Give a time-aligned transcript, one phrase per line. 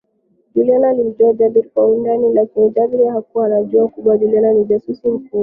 [0.55, 5.39] Juliana alimjua Jabir kwa undani lakini Jabir hakuwa anajua kuwa Juliana ni jasusi mkubwa